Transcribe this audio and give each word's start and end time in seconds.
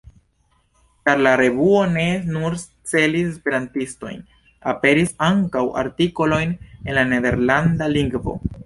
Ĉar 1.09 1.19
la 1.27 1.33
revuo 1.41 1.81
ne 1.97 2.05
nur 2.37 2.57
celis 2.93 3.27
esperantistojn, 3.35 4.25
aperis 4.75 5.15
ankaŭ 5.31 5.65
artikoloj 5.87 6.45
en 6.51 6.93
la 7.01 7.07
nederlanda 7.15 7.97
lingvo. 7.99 8.41